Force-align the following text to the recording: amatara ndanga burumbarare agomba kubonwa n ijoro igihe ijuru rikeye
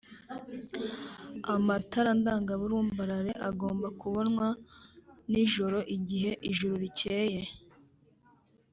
amatara 1.55 2.11
ndanga 2.19 2.53
burumbarare 2.61 3.33
agomba 3.49 3.87
kubonwa 3.99 4.47
n 5.31 5.33
ijoro 5.43 5.79
igihe 5.95 6.31
ijuru 6.49 6.73
rikeye 6.83 7.41